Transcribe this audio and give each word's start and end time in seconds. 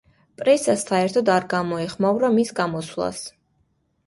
პრესა 0.41 0.73
საერთოდ 0.83 1.29
არ 1.33 1.45
გამოეხმაურა 1.51 2.33
მის 2.39 2.53
გამოსვლას. 2.63 3.23